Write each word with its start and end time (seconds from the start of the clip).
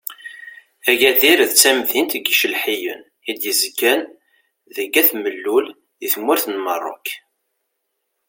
Agadir 0.89 1.39
d 1.49 1.51
tamdint 1.53 2.13
n 2.21 2.21
yicelḥiyen 2.23 3.01
i 3.29 3.31
d-yezgan 3.37 4.01
deg 4.75 4.93
At 5.01 5.09
Mellul 5.23 5.65
di 5.99 6.07
tmurt 6.13 6.45
n 6.49 6.55
Merruk. 6.65 7.07